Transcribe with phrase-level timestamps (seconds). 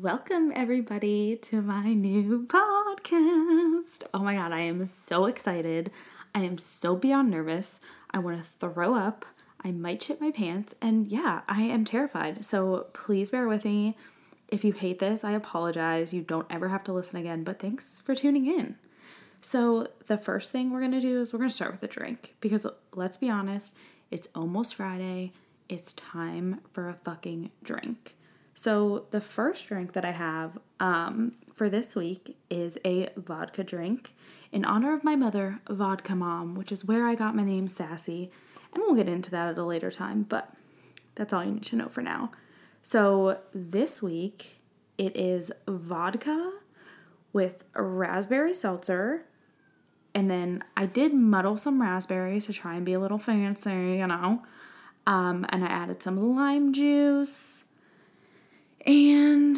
[0.00, 4.04] Welcome, everybody, to my new podcast.
[4.14, 5.90] Oh my god, I am so excited.
[6.32, 7.80] I am so beyond nervous.
[8.12, 9.26] I want to throw up.
[9.64, 10.76] I might shit my pants.
[10.80, 12.44] And yeah, I am terrified.
[12.44, 13.96] So please bear with me.
[14.46, 16.14] If you hate this, I apologize.
[16.14, 18.76] You don't ever have to listen again, but thanks for tuning in.
[19.40, 22.68] So, the first thing we're gonna do is we're gonna start with a drink because
[22.94, 23.74] let's be honest,
[24.12, 25.32] it's almost Friday.
[25.68, 28.14] It's time for a fucking drink.
[28.60, 34.16] So, the first drink that I have um, for this week is a vodka drink
[34.50, 38.32] in honor of my mother, Vodka Mom, which is where I got my name Sassy.
[38.74, 40.52] And we'll get into that at a later time, but
[41.14, 42.32] that's all you need to know for now.
[42.82, 44.56] So, this week
[44.98, 46.54] it is vodka
[47.32, 49.24] with raspberry seltzer.
[50.16, 54.08] And then I did muddle some raspberries to try and be a little fancy, you
[54.08, 54.42] know.
[55.06, 57.62] Um, and I added some lime juice.
[58.86, 59.56] And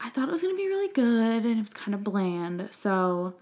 [0.00, 2.68] I thought it was going to be really good and it was kind of bland.
[2.70, 3.34] So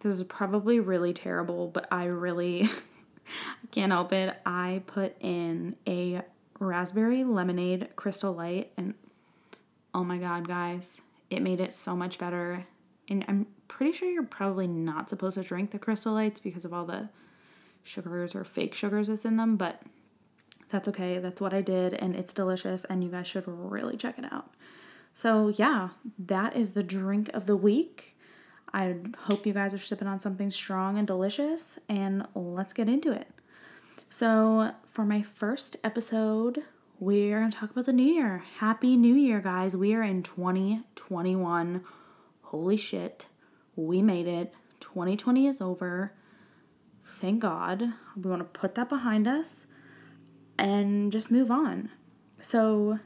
[0.00, 2.62] this is probably really terrible, but I really
[3.26, 4.36] I can't help it.
[4.46, 6.22] I put in a
[6.58, 8.94] raspberry lemonade crystal light and
[9.94, 12.66] oh my god, guys, it made it so much better
[13.08, 16.72] and I'm pretty sure you're probably not supposed to drink the crystal lights because of
[16.72, 17.08] all the
[17.82, 19.82] sugars or fake sugars that's in them, but
[20.70, 21.18] that's okay.
[21.18, 24.50] That's what I did, and it's delicious, and you guys should really check it out.
[25.14, 28.16] So, yeah, that is the drink of the week.
[28.72, 33.12] I hope you guys are sipping on something strong and delicious, and let's get into
[33.12, 33.28] it.
[34.10, 36.64] So, for my first episode,
[37.00, 38.42] we're going to talk about the new year.
[38.58, 39.74] Happy New Year, guys.
[39.74, 41.84] We are in 2021
[42.48, 43.26] holy shit,
[43.76, 44.54] we made it.
[44.80, 46.12] 2020 is over.
[47.04, 47.92] Thank God.
[48.16, 49.66] We want to put that behind us
[50.58, 51.90] and just move on.
[52.40, 52.98] So,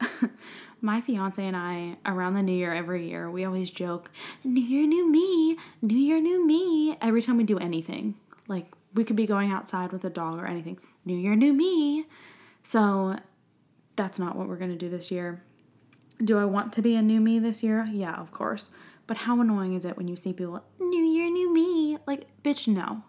[0.80, 4.10] my fiance and I, around the new year every year, we always joke,
[4.44, 8.14] New Year, new me, New Year, new me, every time we do anything.
[8.48, 10.78] Like, we could be going outside with a dog or anything.
[11.04, 12.06] New Year, new me.
[12.62, 13.16] So,
[13.96, 15.42] that's not what we're going to do this year.
[16.22, 17.88] Do I want to be a new me this year?
[17.90, 18.70] Yeah, of course.
[19.06, 21.98] But how annoying is it when you see people, new year, new me?
[22.06, 23.02] Like, bitch, no.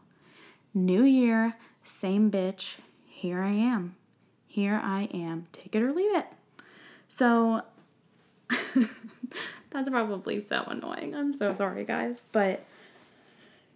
[0.74, 2.78] New year, same bitch.
[3.24, 3.96] Here I am.
[4.48, 5.48] Here I am.
[5.54, 6.26] Take it or leave it.
[7.08, 7.62] So,
[9.70, 11.16] that's probably so annoying.
[11.16, 12.22] I'm so sorry, guys.
[12.34, 12.66] But,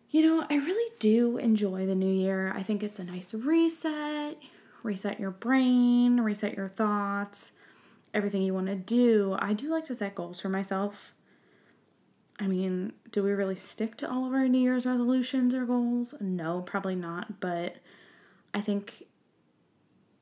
[0.10, 2.52] you know, I really do enjoy the new year.
[2.58, 4.36] I think it's a nice reset,
[4.84, 7.54] reset your brain, reset your thoughts
[8.14, 9.38] everything you want to do.
[9.40, 11.14] I do like to set goals for myself.
[12.38, 16.16] I mean, do we really stick to all of our New Year's resolutions or goals?
[16.20, 17.40] No, probably not.
[17.40, 17.78] But
[18.54, 19.08] I think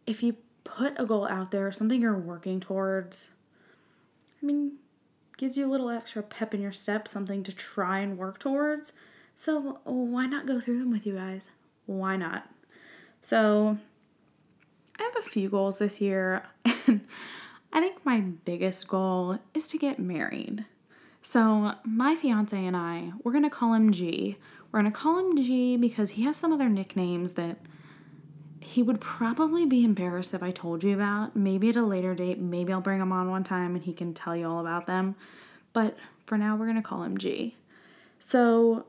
[0.05, 3.29] if you put a goal out there, something you're working towards,
[4.41, 4.73] I mean,
[5.37, 8.93] gives you a little extra pep in your step, something to try and work towards.
[9.35, 11.49] So why not go through them with you guys?
[11.85, 12.49] Why not?
[13.21, 13.77] So
[14.99, 16.43] I have a few goals this year,
[16.87, 17.01] and
[17.73, 20.65] I think my biggest goal is to get married.
[21.21, 24.37] So, my fiance and I, we're to call him G.
[24.71, 27.57] We're to call him G because he has some other nicknames that
[28.65, 31.35] he would probably be embarrassed if I told you about.
[31.35, 34.13] Maybe at a later date, maybe I'll bring him on one time and he can
[34.13, 35.15] tell you all about them.
[35.71, 37.55] But for now, we're going to call him G.
[38.19, 38.87] So,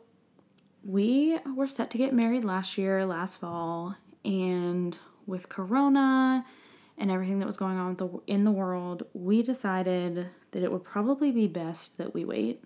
[0.83, 6.47] we were set to get married last year, last fall, and with Corona
[6.97, 11.31] and everything that was going on in the world, we decided that it would probably
[11.33, 12.65] be best that we wait.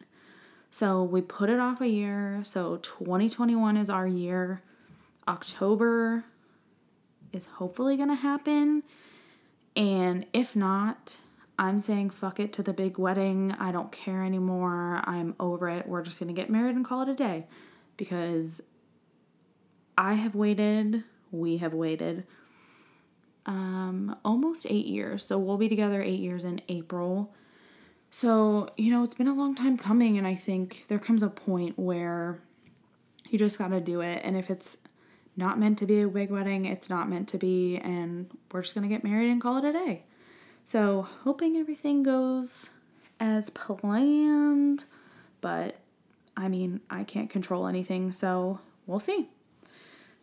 [0.70, 2.43] So we put it off a year.
[2.44, 4.62] So 2021 is our year.
[5.26, 6.25] October
[7.32, 8.82] is hopefully going to happen.
[9.77, 11.17] And if not,
[11.59, 13.53] I'm saying fuck it to the big wedding.
[13.59, 15.03] I don't care anymore.
[15.05, 15.87] I'm over it.
[15.87, 17.47] We're just going to get married and call it a day
[17.97, 18.62] because
[19.99, 22.25] I have waited, we have waited
[23.47, 25.25] um, almost eight years.
[25.25, 27.35] So we'll be together eight years in April.
[28.11, 31.29] So, you know, it's been a long time coming, and I think there comes a
[31.29, 32.41] point where
[33.29, 34.21] you just gotta do it.
[34.25, 34.79] And if it's
[35.37, 38.75] not meant to be a big wedding, it's not meant to be, and we're just
[38.75, 40.03] gonna get married and call it a day.
[40.65, 42.71] So, hoping everything goes
[43.19, 44.85] as planned,
[45.41, 45.77] but
[46.37, 49.29] I mean, I can't control anything, so we'll see.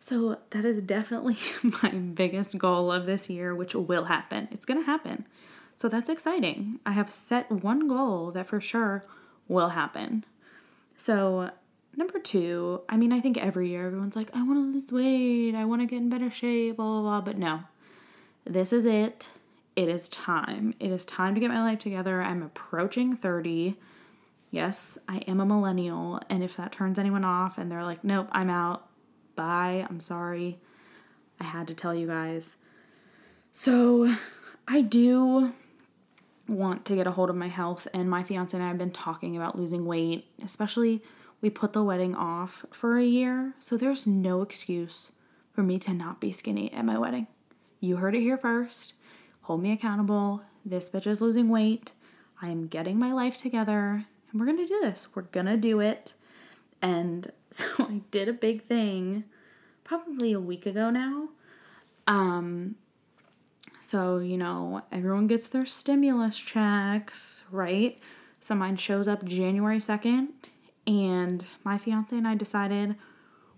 [0.00, 1.36] So that is definitely
[1.82, 4.48] my biggest goal of this year, which will happen.
[4.50, 5.26] It's to happen.
[5.74, 6.80] So that's exciting.
[6.84, 9.04] I have set one goal that for sure
[9.46, 10.24] will happen.
[10.96, 11.50] So,
[11.98, 15.54] number two, I mean, I think every year everyone's like, I want to lose weight,
[15.54, 17.20] I want to get in better shape, blah, blah, blah.
[17.20, 17.64] But no,
[18.44, 19.28] this is it.
[19.74, 20.74] it is time.
[20.78, 22.22] It is time to get my life together.
[22.22, 23.76] I'm approaching 30.
[24.50, 26.20] Yes, I am a millennial.
[26.30, 28.88] And if that turns anyone off and they're like, nope, I'm out,
[29.34, 30.58] bye, I'm sorry.
[31.40, 32.56] I had to tell you guys.
[33.52, 34.14] So
[34.68, 35.52] I do
[36.46, 38.90] want to get a hold of my health, and my fiance and I have been
[38.90, 41.02] talking about losing weight, especially
[41.40, 45.12] we put the wedding off for a year, so there's no excuse
[45.52, 47.26] for me to not be skinny at my wedding.
[47.80, 48.94] You heard it here first.
[49.42, 50.42] Hold me accountable.
[50.64, 51.92] This bitch is losing weight.
[52.42, 55.08] I am getting my life together, and we're gonna do this.
[55.14, 56.14] We're gonna do it.
[56.82, 59.24] And so I did a big thing
[59.84, 61.28] probably a week ago now.
[62.06, 62.76] Um,
[63.80, 67.98] so, you know, everyone gets their stimulus checks, right?
[68.40, 70.28] So mine shows up January 2nd,
[70.88, 72.96] and my fiance and I decided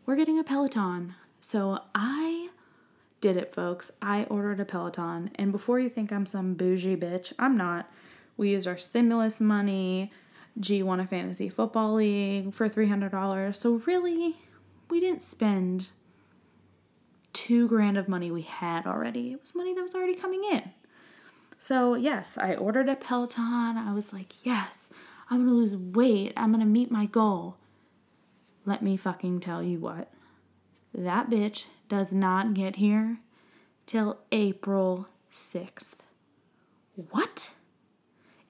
[0.04, 1.14] we're getting a Peloton.
[1.40, 2.48] So I
[3.20, 3.92] did it, folks.
[4.02, 7.90] I ordered a Peloton, and before you think I'm some bougie bitch, I'm not.
[8.36, 10.10] We used our stimulus money.
[10.58, 13.54] G won a fantasy football league for $300.
[13.54, 14.36] So, really,
[14.88, 15.90] we didn't spend
[17.32, 19.32] two grand of money we had already.
[19.32, 20.72] It was money that was already coming in.
[21.58, 23.76] So, yes, I ordered a Peloton.
[23.76, 24.79] I was like, yes,
[25.30, 26.32] I'm gonna lose weight.
[26.36, 27.56] I'm gonna meet my goal.
[28.66, 30.10] Let me fucking tell you what.
[30.92, 33.18] That bitch does not get here
[33.86, 35.94] till April 6th.
[36.96, 37.50] What?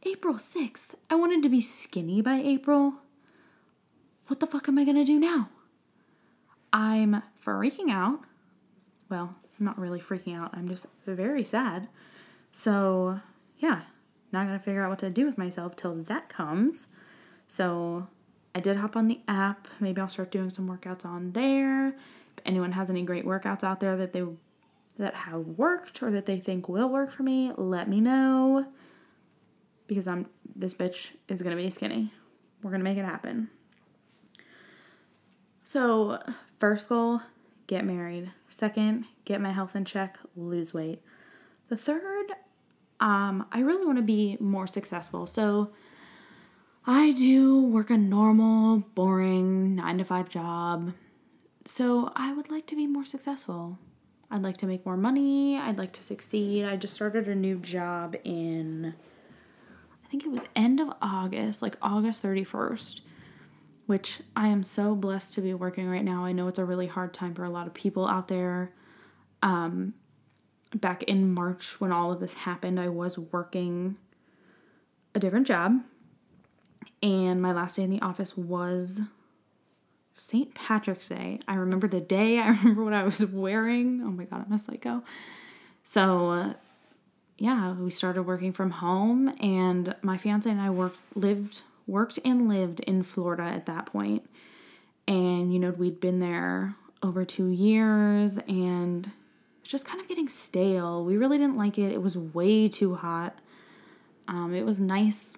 [0.05, 0.95] April 6th?
[1.11, 2.95] I wanted to be skinny by April.
[4.29, 5.51] What the fuck am I gonna do now?
[6.73, 8.21] I'm freaking out
[9.11, 10.51] well, I'm not really freaking out.
[10.55, 11.89] I'm just very sad.
[12.53, 13.21] So,
[13.59, 13.83] yeah,
[14.33, 16.89] not gonna figure out what to do with myself till that comes.
[17.49, 18.09] So,
[18.55, 19.69] I did hop on the app.
[19.79, 21.89] Maybe I'll start doing some workouts on there.
[21.89, 24.25] If anyone has any great workouts out there that they
[24.99, 28.67] that have worked or that they think will work for me, let me know.
[29.87, 32.13] Because I'm this bitch is gonna be skinny.
[32.63, 33.51] We're gonna make it happen.
[35.65, 36.19] So,
[36.59, 37.21] first goal
[37.71, 38.33] get married.
[38.49, 41.01] Second, get my health in check, lose weight.
[41.69, 42.33] The third,
[43.01, 45.27] um, I really want to be more successful.
[45.27, 45.73] So
[46.87, 50.93] I do work a normal, boring nine to five job.
[51.67, 53.79] So I would like to be more successful.
[54.31, 55.57] I'd like to make more money.
[55.57, 56.65] I'd like to succeed.
[56.65, 58.95] I just started a new job in,
[60.05, 63.01] I think it was end of August, like August 31st
[63.91, 66.25] which I am so blessed to be working right now.
[66.25, 68.71] I know it's a really hard time for a lot of people out there.
[69.43, 69.95] Um,
[70.75, 73.97] back in March, when all of this happened, I was working
[75.15, 75.81] a different job,
[77.03, 79.01] and my last day in the office was
[80.13, 80.55] St.
[80.55, 81.41] Patrick's Day.
[81.49, 84.03] I remember the day, I remember what I was wearing.
[84.05, 85.03] Oh my god, I'm a psycho.
[85.83, 86.55] So,
[87.39, 92.49] yeah, we started working from home, and my fiance and I worked lived worked and
[92.49, 94.29] lived in Florida at that point.
[95.09, 99.11] And, you know, we'd been there over two years and
[99.71, 101.05] just kind of getting stale.
[101.05, 101.93] We really didn't like it.
[101.93, 103.39] It was way too hot.
[104.27, 105.35] Um, it was nice,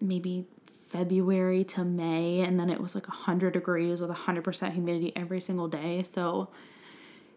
[0.00, 0.46] maybe
[0.88, 5.68] February to May, and then it was like 100 degrees with 100% humidity every single
[5.68, 6.02] day.
[6.02, 6.48] So,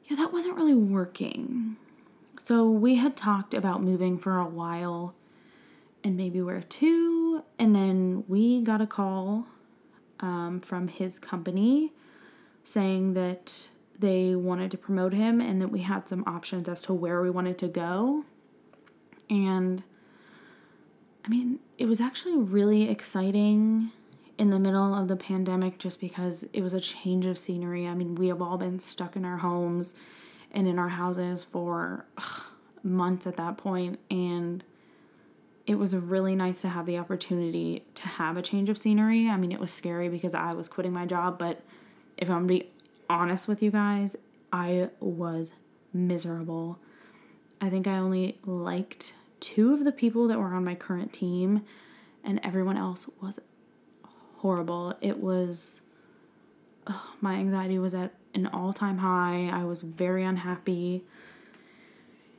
[0.05, 1.77] yeah, that wasn't really working.
[2.39, 5.13] So, we had talked about moving for a while
[6.03, 7.43] and maybe where to.
[7.59, 9.45] And then we got a call
[10.19, 11.93] um, from his company
[12.63, 13.69] saying that
[13.99, 17.29] they wanted to promote him and that we had some options as to where we
[17.29, 18.25] wanted to go.
[19.29, 19.83] And
[21.25, 23.91] I mean, it was actually really exciting
[24.37, 27.87] in the middle of the pandemic just because it was a change of scenery.
[27.87, 29.93] I mean, we have all been stuck in our homes
[30.51, 32.43] and in our houses for ugh,
[32.83, 34.63] months at that point and
[35.65, 39.29] it was really nice to have the opportunity to have a change of scenery.
[39.29, 41.61] I mean, it was scary because I was quitting my job, but
[42.17, 42.69] if I'm be
[43.09, 44.15] honest with you guys,
[44.51, 45.53] I was
[45.93, 46.79] miserable.
[47.61, 51.63] I think I only liked two of the people that were on my current team,
[52.23, 53.39] and everyone else was
[54.37, 54.95] horrible.
[55.01, 55.81] It was,
[56.87, 59.49] ugh, my anxiety was at an all time high.
[59.51, 61.03] I was very unhappy.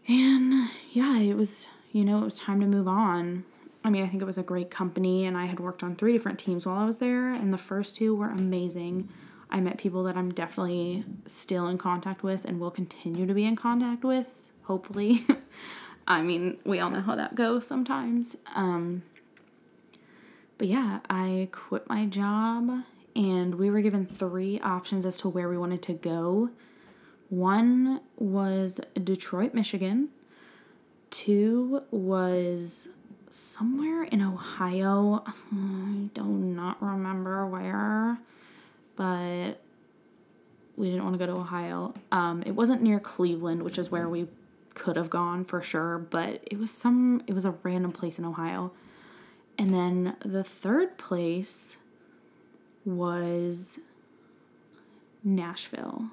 [0.06, 3.44] And yeah, it was you know, it was time to move on.
[3.84, 6.12] I mean, I think it was a great company, and I had worked on three
[6.12, 9.08] different teams while I was there, and the first two were amazing.
[9.54, 13.44] I met people that I'm definitely still in contact with and will continue to be
[13.44, 15.26] in contact with, hopefully.
[16.06, 18.36] I mean, we all know how that goes sometimes.
[18.54, 19.02] Um,
[20.58, 22.82] but yeah, I quit my job,
[23.16, 26.50] and we were given three options as to where we wanted to go.
[27.30, 30.10] One was Detroit, Michigan
[31.14, 32.88] two was
[33.30, 35.22] somewhere in Ohio.
[35.52, 38.18] I do not remember where,
[38.96, 39.60] but
[40.76, 41.94] we didn't want to go to Ohio.
[42.10, 44.26] Um, it wasn't near Cleveland, which is where we
[44.74, 48.24] could have gone for sure, but it was some it was a random place in
[48.24, 48.72] Ohio.
[49.56, 51.76] And then the third place
[52.84, 53.78] was
[55.22, 56.10] Nashville.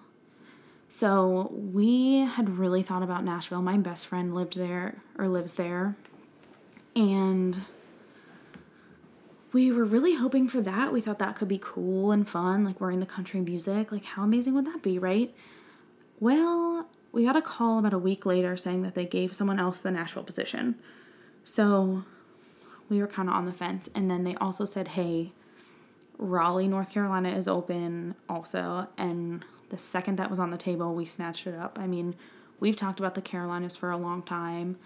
[0.90, 3.62] So we had really thought about Nashville.
[3.62, 5.96] My best friend lived there or lives there.
[6.96, 7.62] And
[9.54, 10.94] we were really hoping for that.
[10.94, 13.92] We thought that could be cool and fun, like we're country music.
[13.92, 15.34] Like, how amazing would that be, right?
[16.20, 19.80] Well, we got a call about a week later saying that they gave someone else
[19.80, 20.76] the Nashville position.
[21.44, 22.04] So
[22.90, 23.90] we were kind of on the fence.
[23.94, 25.34] And then they also said, hey,
[26.18, 28.88] Raleigh, North Carolina is open also.
[28.98, 31.78] And the second that was on the table, we snatched it up.
[31.82, 32.16] I mean,
[32.60, 34.78] we've talked about the Carolinas for a long time.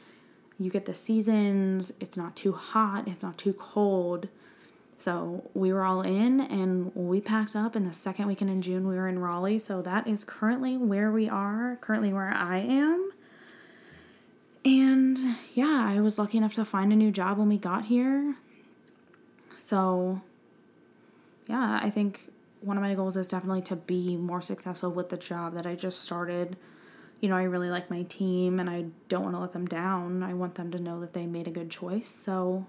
[0.58, 4.30] You get the seasons, it's not too hot, it's not too cold.
[4.98, 7.75] So we were all in and we packed up.
[7.75, 9.60] And the second weekend in June, we were in Raleigh.
[9.60, 13.12] So that is currently where we are, currently where I am.
[14.64, 15.20] And
[15.54, 18.36] yeah, I was lucky enough to find a new job when we got here.
[19.58, 20.22] So
[21.48, 25.18] yeah, I think one of my goals is definitely to be more successful with the
[25.18, 26.58] job that I just started.
[27.22, 30.24] You know, I really like my team and I don't want to let them down.
[30.24, 32.10] I want them to know that they made a good choice.
[32.12, 32.66] So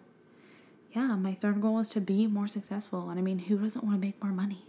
[0.97, 3.11] yeah, my third goal is to be more successful.
[3.11, 4.65] And I mean, who doesn't want to make more money?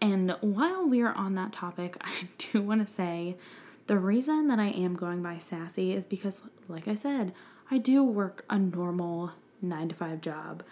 [0.00, 3.36] And while we are on that topic, I do want to say
[3.86, 7.34] the reason that I am going by Sassy is because, like I said,
[7.70, 10.62] I do work a normal nine to five job.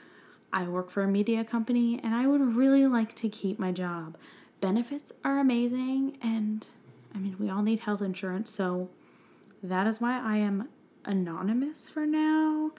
[0.51, 4.17] I work for a media company and I would really like to keep my job.
[4.63, 6.67] Benefits are amazing, and
[7.15, 8.89] I mean, we all need health insurance, so
[9.63, 10.69] that is why I am
[11.05, 12.73] anonymous for now.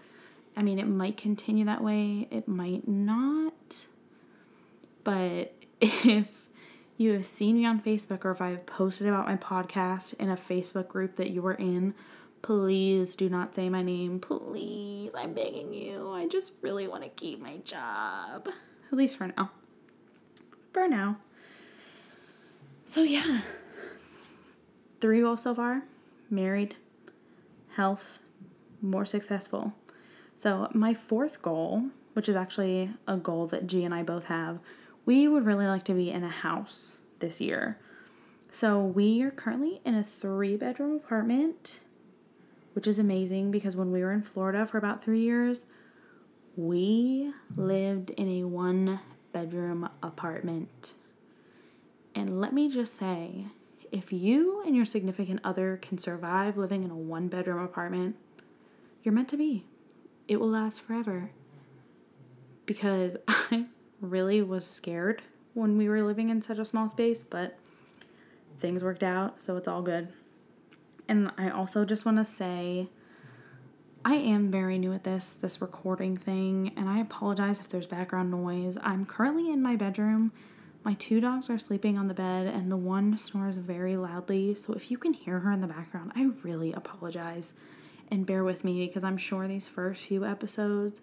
[0.60, 3.86] I mean, it might continue that way, it might not.
[5.06, 6.28] But if
[6.98, 10.36] you have seen me on Facebook or if I've posted about my podcast in a
[10.36, 11.94] Facebook group that you were in,
[12.42, 14.20] please do not say my name.
[14.20, 16.12] Please, I'm begging you.
[16.12, 18.50] I just really want to keep my job.
[18.92, 19.52] At least for now.
[20.74, 21.20] For now.
[22.86, 23.44] So, yeah.
[25.00, 25.84] Three goals so far
[26.30, 26.76] married,
[27.70, 28.20] health,
[28.82, 29.74] more successful.
[30.40, 34.60] So, my fourth goal, which is actually a goal that G and I both have,
[35.06, 37.78] we would really like to be in a house this year.
[38.50, 41.82] So, we are currently in a three bedroom apartment,
[42.72, 45.66] which is amazing because when we were in Florida for about three years,
[46.56, 49.02] we lived in a one
[49.34, 50.96] bedroom apartment.
[52.16, 53.48] And let me just say,
[53.92, 58.16] if you and your significant other can survive living in a one bedroom apartment,
[59.04, 59.66] you're meant to be
[60.30, 61.32] it will last forever.
[62.66, 63.66] Because I
[64.00, 67.58] really was scared when we were living in such a small space, but
[68.60, 70.10] things worked out, so it's all good.
[71.08, 72.88] And I also just want to say
[74.06, 78.30] I am very new at this this recording thing, and I apologize if there's background
[78.30, 78.78] noise.
[78.82, 80.32] I'm currently in my bedroom.
[80.84, 84.56] My two dogs are sleeping on the bed, and the one snores very loudly.
[84.56, 87.54] So if you can hear her in the background, I really apologize
[88.12, 91.02] and bear with me because I'm sure these first few episodes,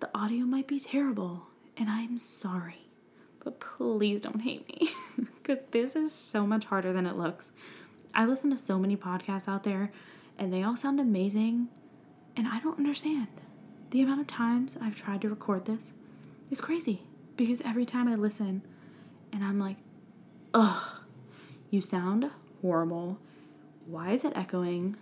[0.00, 2.86] the audio might be terrible, and I'm sorry.
[3.42, 4.90] But please don't hate me
[5.42, 7.50] because this is so much harder than it looks.
[8.14, 9.92] I listen to so many podcasts out there,
[10.38, 11.68] and they all sound amazing,
[12.36, 13.28] and I don't understand.
[13.90, 15.92] The amount of times I've tried to record this
[16.50, 17.02] is crazy
[17.36, 18.62] because every time I listen,
[19.32, 19.76] and I'm like,
[20.54, 21.02] ugh,
[21.70, 22.30] you sound
[22.62, 23.18] horrible.
[23.86, 24.96] Why is it echoing?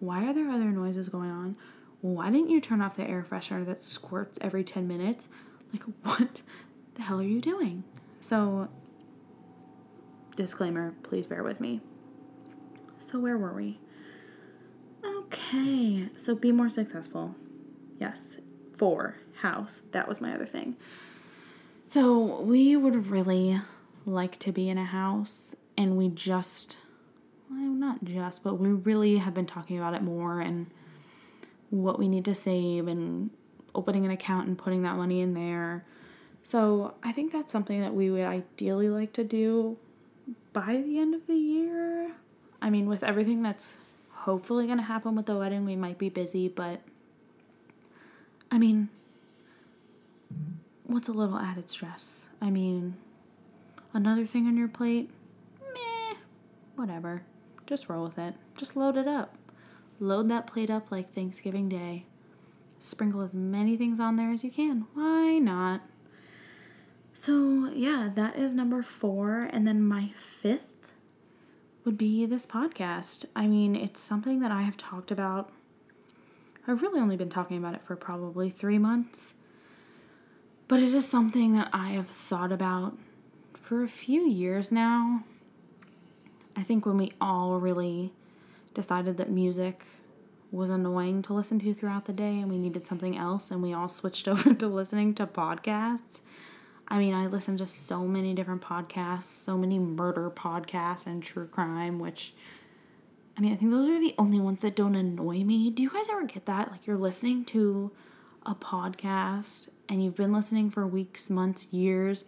[0.00, 1.56] Why are there other noises going on?
[2.00, 5.28] Why didn't you turn off the air freshener that squirts every 10 minutes?
[5.72, 6.42] Like, what
[6.94, 7.84] the hell are you doing?
[8.20, 8.68] So,
[10.36, 11.80] disclaimer, please bear with me.
[12.98, 13.78] So, where were we?
[15.04, 17.34] Okay, so be more successful.
[17.98, 18.38] Yes,
[18.74, 19.82] four, house.
[19.92, 20.76] That was my other thing.
[21.86, 23.60] So, we would really
[24.06, 26.78] like to be in a house, and we just
[27.50, 30.66] well, not just, but we really have been talking about it more and
[31.70, 33.30] what we need to save and
[33.74, 35.84] opening an account and putting that money in there.
[36.42, 39.76] So I think that's something that we would ideally like to do
[40.52, 42.12] by the end of the year.
[42.62, 43.78] I mean, with everything that's
[44.10, 46.80] hopefully going to happen with the wedding, we might be busy, but
[48.50, 48.88] I mean,
[50.84, 52.28] what's a little added stress?
[52.40, 52.96] I mean,
[53.94, 55.10] another thing on your plate?
[55.72, 56.16] Meh,
[56.74, 57.22] whatever.
[57.70, 58.34] Just roll with it.
[58.56, 59.36] Just load it up.
[60.00, 62.04] load that plate up like Thanksgiving Day.
[62.80, 64.88] Sprinkle as many things on there as you can.
[64.94, 65.82] Why not?
[67.14, 69.48] So, yeah, that is number four.
[69.52, 70.92] And then my fifth
[71.84, 73.24] would be this podcast.
[73.36, 75.52] I mean, it's something that I have talked about.
[76.66, 79.34] I've really only been talking about it for probably three months.
[80.66, 82.98] But it is something that I have thought about
[83.54, 85.22] for a few years now.
[86.60, 88.12] I think when we all really
[88.74, 89.86] decided that music
[90.52, 93.72] was annoying to listen to throughout the day and we needed something else and we
[93.72, 96.20] all switched over to listening to podcasts.
[96.86, 101.46] I mean, I listen to so many different podcasts, so many murder podcasts and true
[101.46, 102.34] crime, which
[103.38, 105.70] I mean, I think those are the only ones that don't annoy me.
[105.70, 106.70] Do you guys ever get that?
[106.70, 107.90] Like you're listening to
[108.44, 112.24] a podcast and you've been listening for weeks, months, years,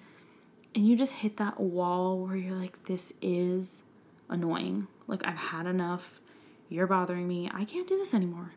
[0.75, 3.83] and you just hit that wall where you're like, this is
[4.29, 4.89] annoying.
[5.07, 6.21] Like, I've had enough.
[6.69, 7.51] You're bothering me.
[7.53, 8.53] I can't do this anymore.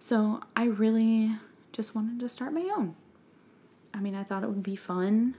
[0.00, 1.32] So, I really
[1.72, 2.94] just wanted to start my own.
[3.94, 5.34] I mean, I thought it would be fun.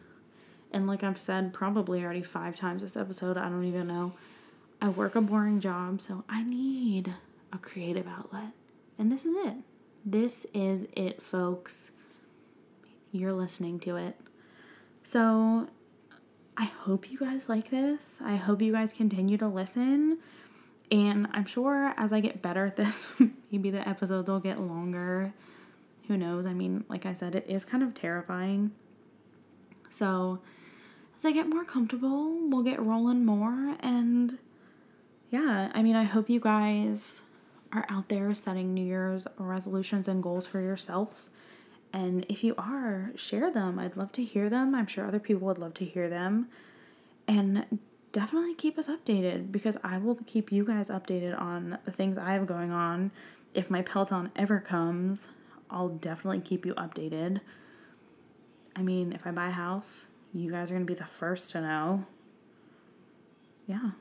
[0.72, 4.14] And like I've said probably already five times this episode, I don't even know.
[4.82, 7.14] I work a boring job, so I need
[7.52, 8.52] a creative outlet.
[8.98, 9.56] And this is it.
[10.06, 11.92] This is it, folks.
[13.12, 14.16] You're listening to it.
[15.04, 15.68] So
[16.60, 18.20] I hope you guys like this.
[18.22, 20.18] I hope you guys continue to listen.
[20.92, 23.08] And I'm sure as I get better at this,
[23.52, 25.34] maybe the episodes will get longer.
[26.10, 26.46] Who knows?
[26.46, 28.72] I mean, like I said, it is kind of terrifying.
[29.90, 30.40] So,
[31.18, 33.78] as I get more comfortable, we'll get rolling more.
[33.80, 34.38] And
[35.32, 37.22] yeah, I mean, I hope you guys
[37.72, 41.30] are out there setting New Year's resolutions and goals for yourself.
[41.92, 43.80] And if you are, share them.
[43.80, 44.76] I'd love to hear them.
[44.76, 46.48] I'm sure other people would love to hear them.
[47.28, 47.80] And
[48.12, 52.34] definitely keep us updated because I will keep you guys updated on the things I
[52.34, 53.12] have going on.
[53.54, 55.30] If my Peloton ever comes,
[55.70, 57.42] I'll definitely keep you updated.
[58.76, 61.52] I mean, if I buy a house, you guys are going to be the first
[61.52, 62.06] to know.
[63.68, 63.92] Yeah.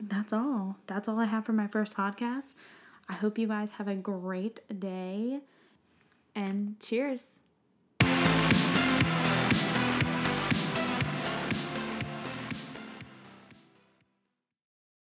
[0.00, 0.76] That's all.
[0.86, 2.54] That's all I have for my first podcast.
[3.08, 5.40] I hope you guys have a great day
[6.34, 7.40] and cheers.